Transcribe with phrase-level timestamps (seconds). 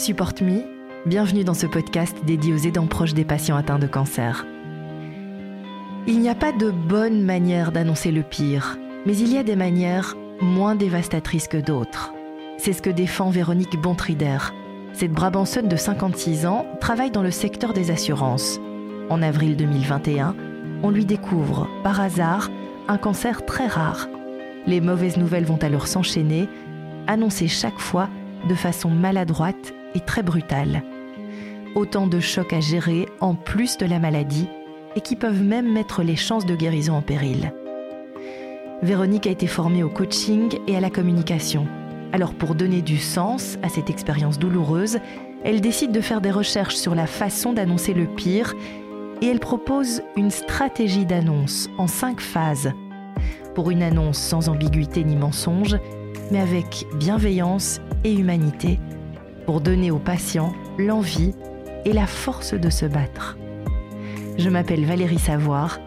[0.00, 0.62] Support Me,
[1.04, 4.46] bienvenue dans ce podcast dédié aux aidants proches des patients atteints de cancer.
[6.06, 9.56] Il n'y a pas de bonne manière d'annoncer le pire, mais il y a des
[9.56, 12.14] manières moins dévastatrices que d'autres.
[12.56, 14.38] C'est ce que défend Véronique Bontrider.
[14.94, 18.58] Cette Brabançonne de 56 ans travaille dans le secteur des assurances.
[19.10, 20.34] En avril 2021,
[20.82, 22.48] on lui découvre, par hasard,
[22.88, 24.08] un cancer très rare.
[24.66, 26.48] Les mauvaises nouvelles vont alors s'enchaîner,
[27.06, 28.08] annoncées chaque fois
[28.48, 30.82] de façon maladroite et très brutale.
[31.74, 34.48] Autant de chocs à gérer en plus de la maladie
[34.96, 37.52] et qui peuvent même mettre les chances de guérison en péril.
[38.82, 41.66] Véronique a été formée au coaching et à la communication.
[42.12, 44.98] Alors pour donner du sens à cette expérience douloureuse,
[45.44, 48.54] elle décide de faire des recherches sur la façon d'annoncer le pire
[49.22, 52.72] et elle propose une stratégie d'annonce en cinq phases.
[53.54, 55.76] Pour une annonce sans ambiguïté ni mensonge,
[56.30, 58.78] mais avec bienveillance et humanité,
[59.50, 61.34] pour donner aux patients l'envie
[61.84, 63.36] et la force de se battre.
[64.38, 65.80] Je m'appelle Valérie Savoir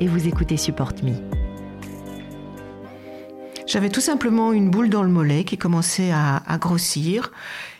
[0.00, 1.14] et vous écoutez Support Me.
[3.66, 7.32] J'avais tout simplement une boule dans le mollet qui commençait à, grossir.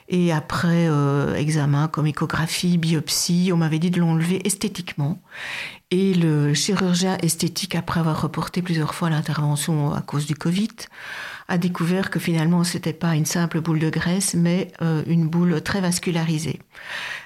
[0.08, 5.20] Et après euh, examen comme échographie, biopsie, on m'avait dit de l'enlever esthétiquement.
[5.90, 10.70] Et le chirurgien esthétique, après avoir reporté plusieurs fois l'intervention à cause du Covid,
[11.48, 15.60] a découvert que finalement c'était pas une simple boule de graisse, mais euh, une boule
[15.62, 16.60] très vascularisée.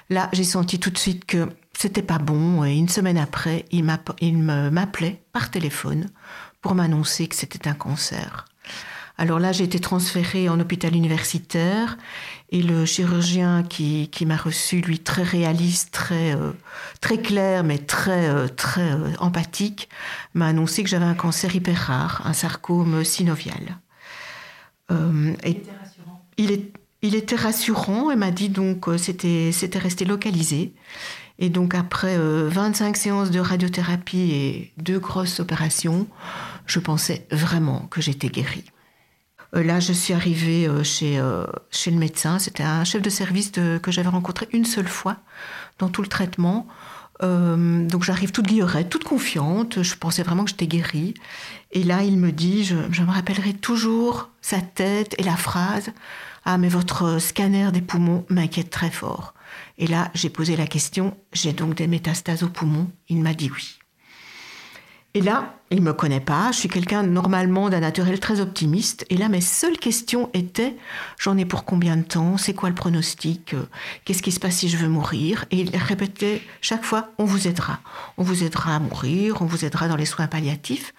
[0.09, 2.63] Là, j'ai senti tout de suite que c'était pas bon.
[2.63, 6.09] Et une semaine après, il m'appelait par téléphone
[6.61, 8.45] pour m'annoncer que c'était un cancer.
[9.17, 11.97] Alors là, j'ai été transférée en hôpital universitaire
[12.49, 16.51] et le chirurgien qui, m'a reçu, lui très réaliste, très euh,
[17.01, 19.89] très clair, mais très euh, très euh, empathique,
[20.33, 23.79] m'a annoncé que j'avais un cancer hyper rare, un sarcome synovial.
[24.91, 26.25] Il était rassurant.
[27.03, 30.73] Il, était rassurant et m'a dit donc c'était c'était resté localisé.
[31.39, 36.07] Et donc après 25 séances de radiothérapie et deux grosses opérations,
[36.67, 38.65] je pensais vraiment que j'étais guérie.
[39.55, 42.39] Euh, là, je suis arrivée euh, chez, euh, chez le médecin.
[42.39, 45.17] C'était un chef de service que j'avais rencontré une seule fois
[45.79, 46.67] dans tout le traitement.
[47.21, 49.83] Donc j'arrive toute guillerette, toute confiante.
[49.83, 51.13] Je pensais vraiment que j'étais guérie.
[51.71, 55.91] Et là, il me dit, je, je, me rappellerai toujours sa tête et la phrase
[56.45, 59.33] Ah, mais votre scanner des poumons m'inquiète très fort.
[59.77, 63.51] Et là, j'ai posé la question J'ai donc des métastases aux poumons Il m'a dit
[63.53, 63.80] oui.
[65.13, 66.51] Et là, il me connaît pas.
[66.53, 69.05] Je suis quelqu'un normalement d'un naturel très optimiste.
[69.09, 70.77] Et là, mes seules questions étaient
[71.19, 72.37] j'en ai pour combien de temps?
[72.37, 73.55] C'est quoi le pronostic?
[74.05, 75.45] Qu'est-ce qui se passe si je veux mourir?
[75.51, 77.79] Et il répétait chaque fois on vous aidera.
[78.17, 79.41] On vous aidera à mourir.
[79.41, 80.93] On vous aidera dans les soins palliatifs.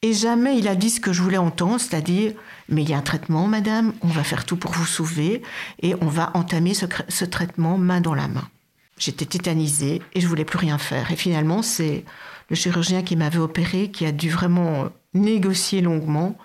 [0.00, 2.32] Et jamais il a dit ce que je voulais entendre, c'est-à-dire
[2.70, 3.92] mais il y a un traitement, madame.
[4.00, 5.42] On va faire tout pour vous sauver
[5.82, 8.48] et on va entamer ce, ce traitement main dans la main.
[8.96, 11.10] J'étais tétanisée et je voulais plus rien faire.
[11.10, 12.04] Et finalement, c'est
[12.50, 16.36] le chirurgien qui m'avait opéré qui a dû vraiment négocier longuement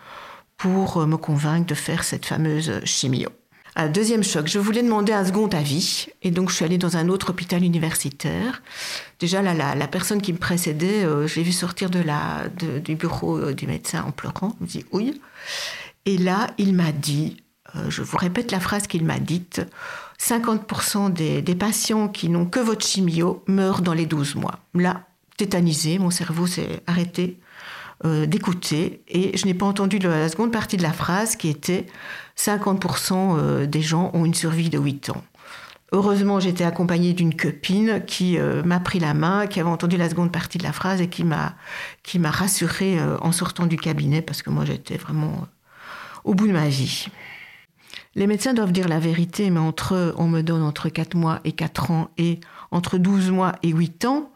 [0.57, 3.29] pour euh, me convaincre de faire cette fameuse chimio.
[3.75, 6.95] Un deuxième choc, je voulais demander un second avis et donc je suis allée dans
[6.95, 8.63] un autre hôpital universitaire.
[9.19, 12.95] Déjà là, la, personne qui me précédait, euh, je l'ai vu sortir de la, du
[12.95, 14.55] bureau euh, du médecin en pleurant.
[14.61, 15.19] Il me dit oui.
[16.05, 17.37] Et là, il m'a dit,
[17.89, 19.61] je vous répète la phrase qu'il m'a dite,
[20.21, 24.59] 50% des, des patients qui n'ont que votre chimio meurent dans les 12 mois.
[24.75, 27.39] Là, tétanisé, mon cerveau s'est arrêté
[28.03, 31.85] euh, d'écouter et je n'ai pas entendu la seconde partie de la phrase qui était
[32.37, 35.23] 50% euh, des gens ont une survie de 8 ans.
[35.93, 40.09] Heureusement, j'étais accompagnée d'une copine qui euh, m'a pris la main, qui avait entendu la
[40.09, 41.55] seconde partie de la phrase et qui m'a
[42.03, 45.47] qui m'a rassurée en sortant du cabinet parce que moi j'étais vraiment
[46.25, 47.07] au bout de ma vie.
[48.15, 51.53] Les médecins doivent dire la vérité, mais entre on me donne entre 4 mois et
[51.53, 52.41] 4 ans et
[52.71, 54.31] entre 12 mois et 8 ans.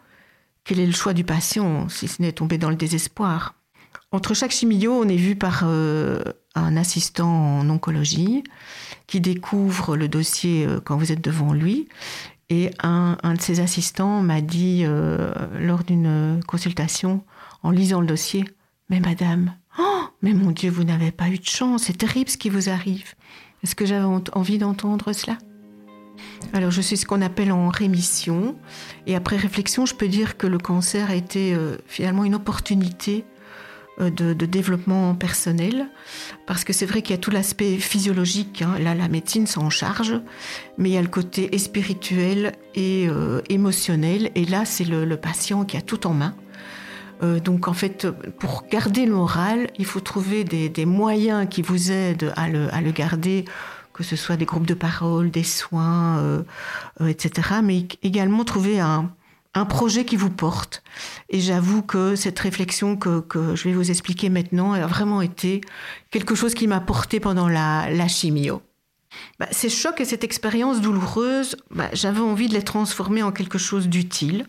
[0.64, 3.56] Quel est le choix du patient, si ce n'est tomber dans le désespoir?
[4.12, 6.20] Entre chaque chimio, on est vu par euh,
[6.56, 8.44] un assistant en oncologie
[9.06, 11.88] qui découvre le dossier euh, quand vous êtes devant lui.
[12.50, 17.24] Et un, de ses assistants m'a dit euh, lors d'une consultation,
[17.62, 18.46] en lisant le dossier,
[18.90, 22.38] Mais madame, oh, mais mon Dieu, vous n'avez pas eu de chance, c'est terrible ce
[22.38, 23.14] qui vous arrive.
[23.64, 25.38] Est-ce que j'avais envie d'entendre cela?
[26.54, 28.56] Alors je suis ce qu'on appelle en rémission
[29.06, 33.26] et après réflexion, je peux dire que le cancer a été euh, finalement une opportunité
[34.00, 35.88] euh, de, développement personnel
[36.48, 38.80] parce que c'est vrai qu'il y a tout l'aspect physiologique, hein.
[38.80, 40.16] là la médecine s'en charge,
[40.78, 45.66] mais il y a le côté spirituel et euh, émotionnel et là c'est le, patient
[45.66, 46.36] qui a tout en main.
[47.44, 48.08] donc en fait,
[48.40, 53.44] pour garder le moral, il faut trouver des, moyens qui vous aident à le garder
[54.00, 56.46] que ce soit des groupes de parole, des soins,
[57.06, 57.60] etc.
[57.62, 59.12] Mais également trouver un,
[59.54, 60.84] un projet qui vous porte.
[61.30, 63.24] Et j'avoue que cette réflexion que,
[63.56, 65.60] je vais vous expliquer maintenant a vraiment été
[66.12, 68.62] quelque chose qui m'a porté pendant la, la chimio.
[69.38, 73.58] Bah, ces chocs et cette expérience douloureuse, bah, j'avais envie de les transformer en quelque
[73.58, 74.48] chose d'utile.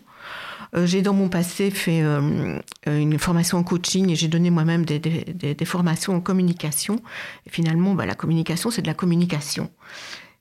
[0.75, 4.85] Euh, j'ai dans mon passé fait euh, une formation en coaching et j'ai donné moi-même
[4.85, 7.01] des, formations en communication.
[7.45, 9.69] Et finalement, bah, la communication, c'est de la communication.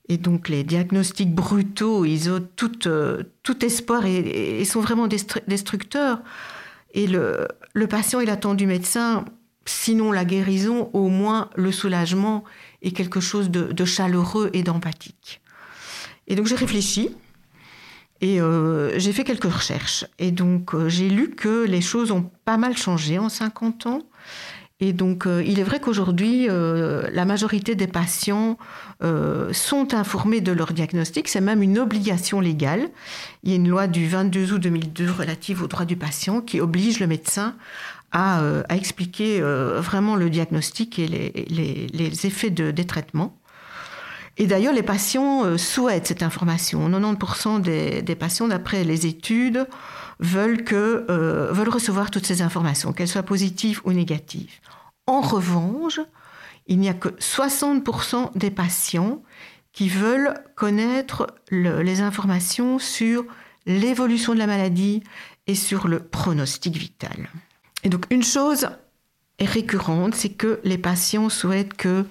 [0.09, 3.23] Et donc les diagnostics brutaux, ils ont tout, euh,
[3.62, 6.21] espoir et, sont vraiment destructeurs.
[6.93, 9.25] Et le, le, patient, il attend du médecin,
[9.65, 12.44] sinon la guérison, au moins le soulagement
[12.83, 15.41] et quelque chose de, chaleureux et d'empathique.
[16.26, 17.11] Et donc j'ai réfléchi
[18.20, 20.05] et euh, j'ai fait quelques recherches.
[20.19, 24.02] Et donc euh, j'ai lu que les choses ont pas mal changé en 50 ans
[24.82, 28.56] et donc, euh, il est vrai qu'aujourd'hui, euh, la majorité des patients
[29.52, 31.28] sont informés de leur diagnostic.
[31.28, 32.90] C'est même une obligation légale.
[33.43, 36.61] Il y a une loi du 22 août 2002 relative aux droits du patient qui
[36.61, 37.55] oblige le médecin
[38.12, 43.39] à, expliquer vraiment le diagnostic et les, effets des traitements.
[44.40, 46.88] Et d'ailleurs, les patients souhaitent cette information.
[46.88, 49.66] 90% des, patients, d'après les études,
[50.19, 51.04] veulent, que,
[51.52, 54.50] veulent recevoir toutes ces informations, qu'elles soient positives ou négatives.
[55.06, 56.00] En revanche,
[56.69, 59.22] il n'y a que 60% des patients
[59.72, 63.26] qui veulent connaître les informations sur
[63.66, 65.02] l'évolution de la maladie
[65.46, 67.28] et sur le pronostic vital.
[67.84, 68.69] Et donc une chose
[69.38, 72.04] est récurrente, c'est que les patients souhaitent que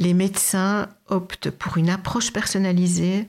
[0.00, 3.28] les médecins optent pour une approche personnalisée,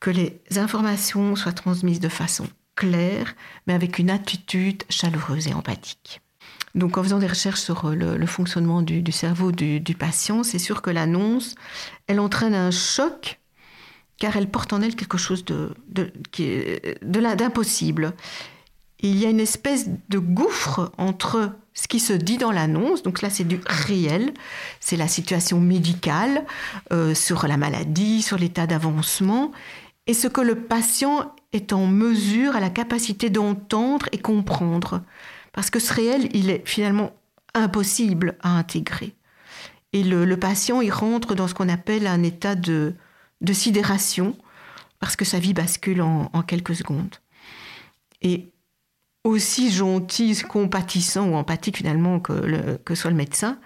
[0.00, 3.34] que les informations soient transmises de façon claire,
[3.66, 6.22] mais avec une attitude chaleureuse et empathique.
[6.74, 10.80] Donc en faisant des recherches sur euh, le, fonctionnement du, cerveau du, patient, c'est sûr
[10.80, 11.54] que l'annonce,
[12.06, 13.40] elle entraîne un choc
[14.16, 15.74] car elle porte en elle quelque chose de,
[17.02, 18.14] d'impossible.
[19.02, 23.22] Il y a une espèce de gouffre entre ce qui se dit dans l'annonce, donc
[23.22, 24.32] là c'est du réel,
[24.78, 26.44] c'est la situation médicale
[26.92, 29.50] euh, sur la maladie, sur l'état d'avancement,
[30.06, 35.02] et ce que le patient est en mesure, à la capacité d'entendre et comprendre.
[35.52, 37.12] Parce que ce réel, il est finalement
[37.54, 39.14] impossible à intégrer.
[39.92, 42.94] Et le, patient, il rentre dans ce qu'on appelle un état de,
[43.52, 44.36] sidération,
[44.98, 47.16] parce que sa vie bascule en, quelques secondes.
[48.22, 48.51] Et
[49.24, 53.58] aussi gentil, compatissant ou empathique finalement que, soit le médecin,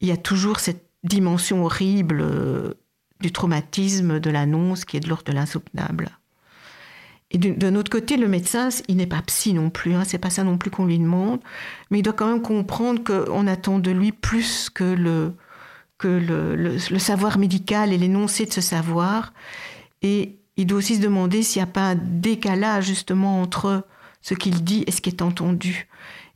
[0.00, 2.74] il y a toujours cette dimension horrible euh,
[3.20, 6.10] du traumatisme de l'annonce qui est de l'ordre de l'insoutenable.
[7.32, 10.28] Et d'un autre côté, le médecin, il n'est pas psy non plus, hein, c'est pas
[10.28, 11.40] ça non plus qu'on lui demande,
[11.90, 15.32] mais il doit quand même comprendre qu'on attend de lui plus que le,
[16.98, 19.32] savoir médical et l'énoncé de ce savoir.
[20.02, 23.86] Et il doit aussi se demander s'il n'y a pas un décalage justement entre
[24.22, 25.88] ce qu'il dit et ce qui est entendu.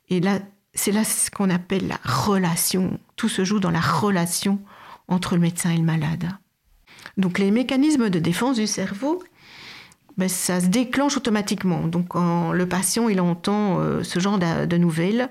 [0.09, 0.39] Et là,
[0.73, 2.99] c'est là ce qu'on appelle la relation.
[3.15, 4.59] Tout se joue dans la relation
[5.07, 6.29] entre le médecin et le malade.
[7.17, 9.23] Donc les mécanismes de défense du cerveau,
[10.17, 11.87] ben, ça se déclenche automatiquement.
[11.87, 15.29] Donc quand le patient il entend euh, ce genre de, nouvelles,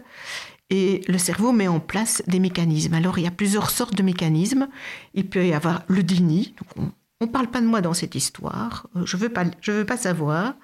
[0.68, 2.94] et le cerveau met en place des mécanismes.
[2.94, 4.68] Alors il y a plusieurs sortes de mécanismes.
[5.14, 6.54] Il peut y avoir le déni.
[6.76, 8.88] on ne parle pas de moi dans cette histoire.
[8.96, 10.54] Euh, je veux pas, je veux pas savoir.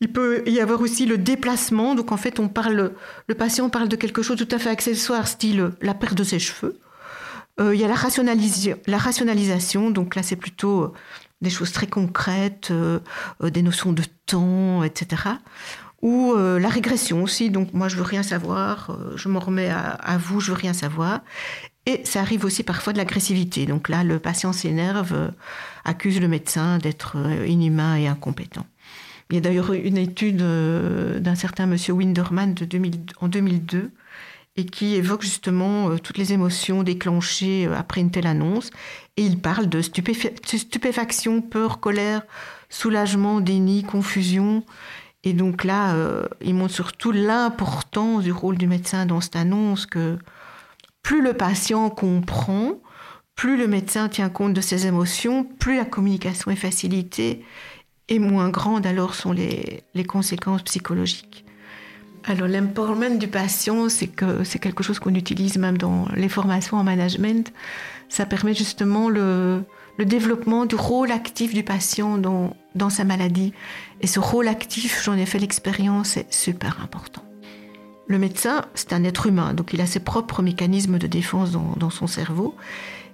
[0.00, 1.94] Il peut y avoir aussi le déplacement.
[1.94, 2.92] Donc en fait, on parle,
[3.26, 6.38] le patient parle de quelque chose tout à fait accessoire, style la perte de ses
[6.38, 6.78] cheveux.
[7.58, 7.94] Euh, il y a la,
[8.98, 9.90] rationalisation.
[9.90, 10.92] Donc là, c'est plutôt
[11.40, 12.98] des choses très concrètes, euh,
[13.42, 15.22] euh, des notions de temps, etc.
[16.02, 20.18] Ou euh, la régression aussi, donc moi je veux rien savoir, je m'en remets à,
[20.18, 21.20] vous, je veux rien savoir.
[21.86, 23.64] Et ça arrive aussi parfois de l'agressivité.
[23.64, 25.32] Donc là, le patient s'énerve,
[25.84, 28.66] accuse le médecin d'être inhumain et incompétent.
[29.30, 32.66] Il y a d'ailleurs une étude d'un certain monsieur Winderman de
[33.20, 33.90] en 2002
[34.56, 38.70] et qui évoque justement euh, toutes les émotions déclenchées euh, après une telle annonce.
[39.16, 42.22] Et il parle de stupéfaction, peur, colère,
[42.70, 44.64] soulagement, déni, confusion.
[45.24, 49.86] Et donc là, euh, il montre surtout l'importance du rôle du médecin dans cette annonce,
[49.86, 50.18] que
[51.02, 52.80] plus le patient comprend,
[53.34, 57.44] plus le médecin tient compte de ses émotions, plus la communication est facilitée
[58.08, 61.46] et moins grandes alors sont les conséquences psychologiques.
[62.28, 66.76] Alors l'empowerment du patient, c'est que c'est quelque chose qu'on utilise même dans les formations
[66.76, 67.52] en management.
[68.08, 69.62] Ça permet justement le,
[69.98, 73.52] développement du rôle actif du patient dans, dans sa maladie.
[74.00, 77.22] Et ce rôle actif, j'en ai fait l'expérience, c'est super important.
[78.08, 81.74] Le médecin, c'est un être humain, donc il a ses propres mécanismes de défense dans,
[81.76, 82.56] dans son cerveau.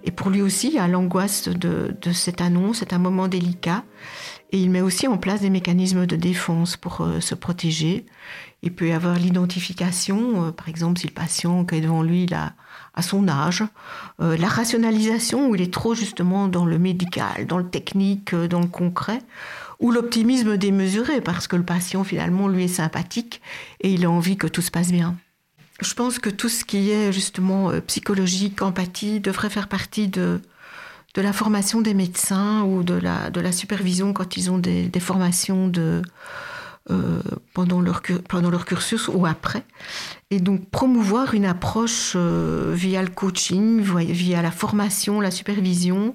[0.04, 3.28] Et pour lui aussi, il y a l'angoisse de, de cette annonce, c'est un moment
[3.28, 3.84] délicat.
[4.50, 8.04] Et il met aussi en place des mécanismes de défense pour euh, se protéger.
[8.62, 12.26] Il peut y avoir l'identification, euh, par exemple si le patient qui est devant lui
[12.34, 12.52] a,
[12.94, 13.64] à son âge,
[14.20, 18.60] euh, la rationalisation où il est trop justement dans le médical, dans le technique, dans
[18.60, 19.22] le concret,
[19.82, 23.42] ou l'optimisme démesuré parce que le patient finalement lui est sympathique
[23.80, 25.16] et il a envie que tout se passe bien.
[25.82, 30.40] Je pense que tout ce qui est justement psychologique, empathie, devrait faire partie de,
[31.14, 34.90] de la formation des médecins ou de la, de la supervision quand ils ont des,
[35.00, 36.02] formations de,
[36.90, 37.20] euh,
[37.52, 39.64] pendant, leur, pendant leur cursus ou après.
[40.30, 46.14] Et donc promouvoir une approche euh, via le coaching, via la formation, la supervision,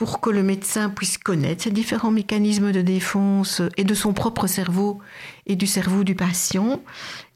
[0.00, 4.46] pour que le médecin puisse connaître ces différents mécanismes de défense et de son propre
[4.46, 4.98] cerveau
[5.44, 6.80] et du cerveau du patient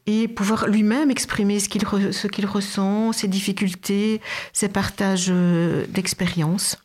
[0.06, 4.22] et pouvoir lui-même exprimer ce qu'il, ressent, ses difficultés,
[4.54, 6.78] ses partages euh, d'expérience.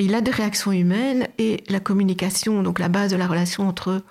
[0.00, 4.02] Il a des réactions humaines et la communication, donc la base de la relation entre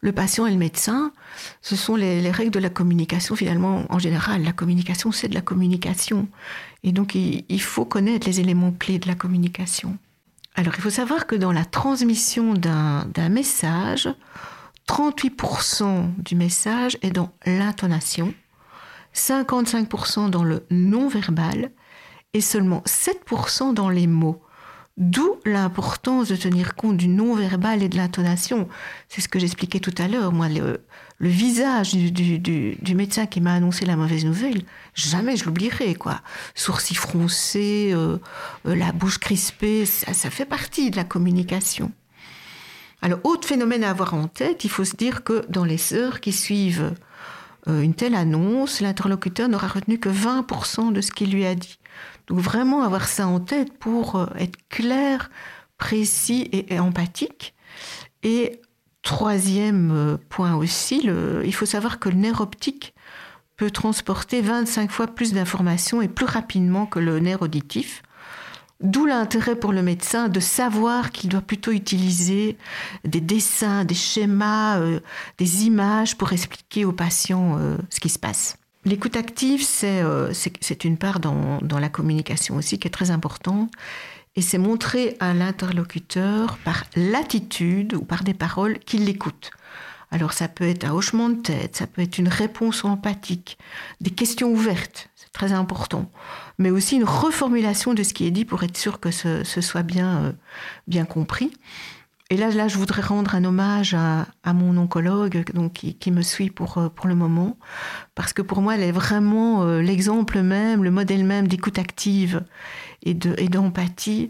[0.00, 1.12] le patient et le médecin,
[1.60, 4.44] ce sont les, règles de la communication finalement en général.
[4.44, 6.26] La communication, c'est de la communication.
[6.84, 9.98] Et donc il faut connaître les éléments clés de la communication.
[10.58, 14.08] Alors il faut savoir que dans la transmission d'un, message,
[14.88, 18.34] 38% du message est dans l'intonation,
[19.14, 21.70] 55% dans le non-verbal
[22.34, 24.42] et seulement 7% dans les mots.
[24.98, 28.68] D'où l'importance de tenir compte du non-verbal et de l'intonation.
[29.08, 30.32] C'est ce que j'expliquais tout à l'heure.
[30.32, 30.80] Moi, le,
[31.20, 34.62] visage du, médecin qui m'a annoncé la mauvaise nouvelle,
[34.94, 35.94] jamais je l'oublierai.
[35.94, 36.20] quoi.
[36.56, 38.18] Sourcils froncés, euh,
[38.66, 41.92] euh, la bouche crispée, ça fait partie de la communication.
[43.00, 46.20] Alors, autre phénomène à avoir en tête, il faut se dire que dans les heures
[46.20, 46.92] qui suivent
[47.68, 51.77] euh, une telle annonce, l'interlocuteur n'aura retenu que 20% de ce qu'il lui a dit.
[52.28, 55.30] Donc vraiment avoir ça en tête pour euh, être clair,
[55.76, 57.54] précis et, empathique.
[58.22, 58.60] Et
[59.02, 61.08] troisième euh, point aussi,
[61.44, 62.94] il faut savoir que le nerf optique
[63.56, 68.02] peut transporter 25 fois plus d'informations et plus rapidement que le nerf auditif.
[68.80, 72.56] D'où l'intérêt pour le médecin de savoir qu'il doit plutôt utiliser
[73.04, 75.00] des dessins, des schémas, euh,
[75.36, 78.56] des images pour expliquer aux patients euh, ce qui se passe.
[78.88, 80.32] L'écoute active, c'est euh,
[80.82, 83.70] une part dans, la communication aussi qui est très importante.
[84.34, 89.50] Et c'est montrer à l'interlocuteur par l'attitude ou par des paroles qu'il l'écoute.
[90.10, 93.58] Alors ça peut être un hochement de tête, ça peut être une réponse empathique,
[94.00, 96.10] des questions ouvertes, c'est très important,
[96.56, 99.82] mais aussi une reformulation de ce qui est dit pour être sûr que ce, soit
[99.82, 100.32] bien, euh,
[100.86, 101.52] bien compris.
[102.30, 106.50] Et là, là, je voudrais rendre un hommage à, mon oncologue donc, qui, me suit
[106.50, 107.58] pour, euh, pour le moment,
[108.14, 112.44] parce que pour moi, elle est vraiment euh, l'exemple même, le modèle même d'écoute active
[113.02, 114.28] et d'empathie.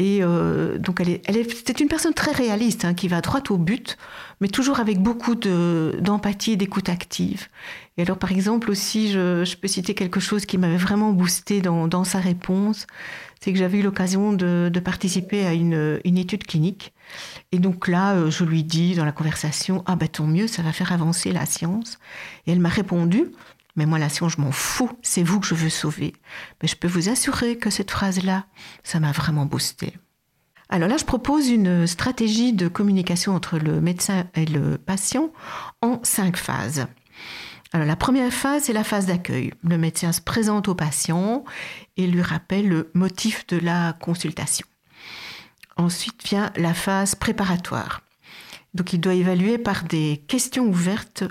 [0.00, 3.20] Et euh, donc, elle est, elle est, c'est une personne très réaliste hein, qui va
[3.20, 3.98] droit au but,
[4.40, 7.48] mais toujours avec beaucoup de, d'empathie et d'écoute active.
[7.98, 11.60] Et alors, par exemple, aussi, je, je peux citer quelque chose qui m'avait vraiment boosté
[11.60, 12.86] dans, dans sa réponse,
[13.40, 16.92] c'est que j'avais eu l'occasion de, participer à une, une, étude clinique.
[17.52, 20.62] Et donc là, euh, je lui dis dans la conversation, ah ben tant mieux, ça
[20.62, 21.98] va faire avancer la science.
[22.46, 23.26] Et elle m'a répondu,
[23.76, 24.90] mais moi, la science, je m'en fous.
[25.02, 26.14] C'est vous que je veux sauver.
[26.60, 28.46] Mais je peux vous assurer que cette phrase-là,
[28.82, 29.94] ça m'a vraiment boosté.
[30.68, 35.32] Alors là, je propose une stratégie de communication entre le médecin et le patient
[35.82, 36.86] en cinq phases.
[37.72, 39.52] Alors la première phase, c'est la phase d'accueil.
[39.62, 41.44] Le médecin se présente au patient
[41.96, 44.66] et lui rappelle le motif de la consultation.
[45.76, 48.02] Ensuite vient la phase préparatoire.
[48.74, 51.24] Donc il doit évaluer par des questions ouvertes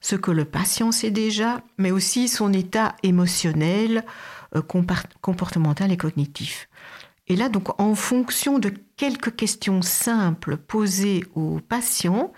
[0.00, 4.04] ce que le patient sait déjà, mais aussi son état émotionnel,
[4.54, 4.62] euh,
[5.20, 6.68] comportemental et cognitif.
[7.28, 12.32] Et là, donc, en fonction de quelques questions simples posées au patient,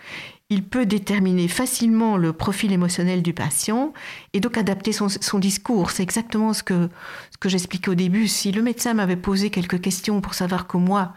[0.50, 3.92] il peut déterminer facilement le profil émotionnel du patient
[4.32, 5.90] et donc adapter son, discours.
[5.90, 6.88] C'est exactement ce que,
[7.30, 8.28] ce que j'expliquais au début.
[8.28, 11.12] Si le médecin m'avait posé quelques questions pour savoir que moi,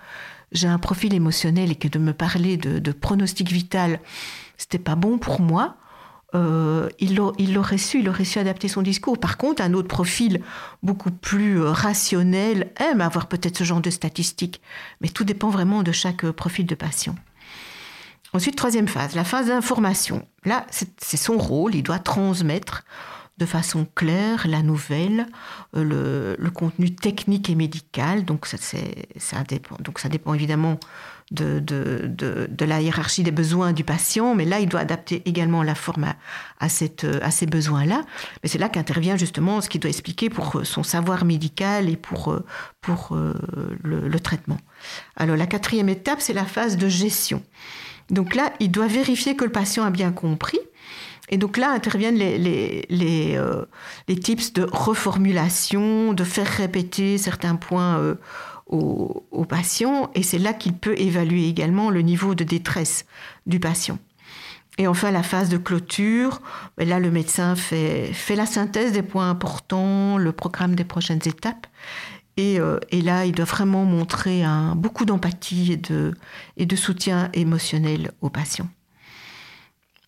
[0.51, 4.01] j'ai un profil émotionnel et que de me parler de, pronostic vital,
[4.57, 5.77] c'était pas bon pour moi.
[6.33, 9.17] Euh, il l'aurait su, il aurait su adapter son discours.
[9.17, 10.41] Par contre, un autre profil
[10.83, 14.61] beaucoup plus euh, rationnel aime avoir peut-être ce genre de statistiques,
[15.01, 17.15] mais tout dépend vraiment de chaque euh, profil de patient.
[18.33, 20.25] Ensuite, troisième phase, la phase d'information.
[20.45, 22.83] Là, c'est son rôle, il doit transmettre
[23.37, 25.25] de façon claire la nouvelle,
[25.73, 28.23] le, contenu technique et médical.
[28.23, 28.57] Donc ça,
[29.17, 29.75] ça dépend.
[29.79, 30.79] Donc ça dépend évidemment
[31.31, 35.75] de, de, la hiérarchie des besoins du patient, mais là, il doit adapter également la
[35.75, 36.13] forme
[36.59, 38.03] à, cette, à ces besoins-là.
[38.43, 42.37] Mais c'est là qu'intervient justement ce qu'il doit expliquer pour son savoir médical et pour,
[42.79, 43.17] pour
[43.83, 44.57] le, le traitement.
[45.15, 47.41] Alors la quatrième étape, c'est la phase de gestion.
[48.09, 50.59] Donc là, il doit vérifier que le patient a bien compris.
[51.31, 52.37] Et donc là interviennent les,
[52.89, 53.65] les, euh,
[54.07, 58.15] tips de reformulation, de faire répéter certains points euh,
[58.67, 60.11] au, patient.
[60.13, 63.05] Et c'est là qu'il peut évaluer également le niveau de détresse
[63.45, 63.97] du patient.
[64.77, 66.41] Et enfin, la phase de clôture,
[66.77, 71.67] là, le médecin fait la synthèse des points importants, le programme des prochaines étapes.
[72.39, 74.43] Euh, et, là, il doit vraiment montrer
[74.75, 76.13] beaucoup d'empathie et de,
[76.57, 78.69] et de soutien émotionnel aux patients.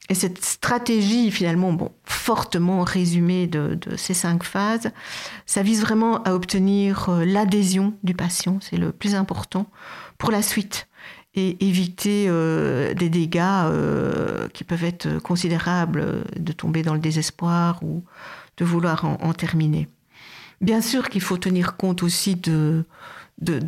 [0.09, 4.91] Et cette stratégie, finalement, bon, fortement résumée de, ces cinq phases,
[5.45, 9.65] ça vise vraiment à obtenir euh, l'adhésion du patient, c'est le plus important,
[10.17, 10.87] pour la suite,
[11.35, 18.03] et éviter euh, des dégâts qui peuvent être considérables, de tomber dans le désespoir ou
[18.57, 19.87] de vouloir en terminer.
[20.63, 22.85] Bien sûr qu'il faut tenir compte aussi de,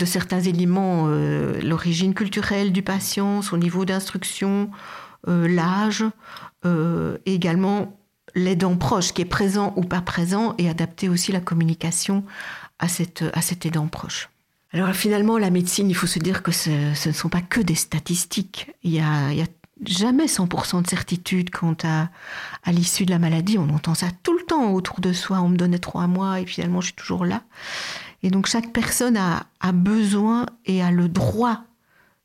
[0.06, 4.72] certains éléments, euh, l'origine culturelle du patient, son niveau d'instruction,
[5.28, 6.06] euh, l'âge,
[6.66, 8.00] euh, également
[8.34, 12.24] l'aidant proche qui est présent ou pas présent, et adapter aussi la communication
[12.80, 14.30] à, cet aidant proche.
[14.72, 16.70] Alors finalement, la médecine, il faut se dire que ce,
[17.08, 18.72] ne sont pas que des statistiques.
[19.84, 22.10] Jamais 100% de certitude quant à,
[22.64, 23.58] à l'issue de la maladie.
[23.58, 25.42] On entend ça tout le temps autour de soi.
[25.42, 27.44] On me donnait trois mois et finalement je suis toujours là.
[28.24, 31.64] Et donc chaque personne a, a besoin et a le droit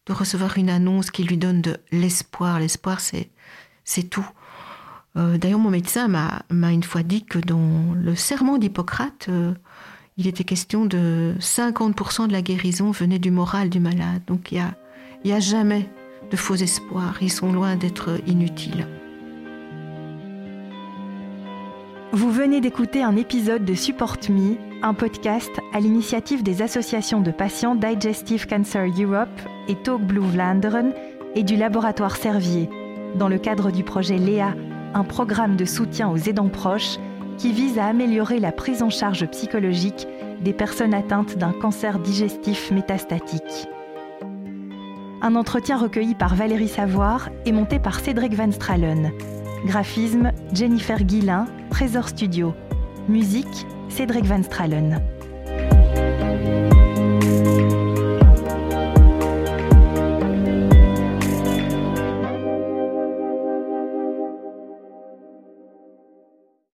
[0.07, 2.59] de recevoir une annonce qui lui donne de l'espoir.
[2.59, 3.31] L'espoir, c'est,
[3.85, 4.29] c'est tout.
[5.17, 9.55] Euh, d'ailleurs, mon médecin m'a, m'a une fois dit que dans le serment d'Hippocrate, euh,
[10.17, 14.23] il était question de 50% de la guérison venait du moral du malade.
[14.27, 14.75] Donc il n'y a,
[15.25, 15.89] y a jamais
[16.31, 18.87] de faux espoirs, ils sont loin d'être inutiles.
[22.13, 27.31] Vous venez d'écouter un épisode de Support Me, un podcast à l'initiative des associations de
[27.31, 29.29] patients Digestive Cancer Europe
[29.69, 30.93] et Talk Blue Vlaanderen
[31.37, 32.69] et du laboratoire Servier,
[33.15, 34.55] dans le cadre du projet Léa,
[34.95, 36.99] un programme de soutien aux aidants proches
[37.39, 40.07] qui vise à améliorer la prise en charge psychologique
[40.41, 43.69] des personnes atteintes d'un cancer digestif métastatique.
[45.23, 49.13] Un entretien recueilli par Valérie Savoir et monté par Cédric Van Stralen.
[49.67, 52.55] Graphisme Jennifer Guillain, Trésor Studio.
[53.07, 55.03] Musique Cédric Van Stralen.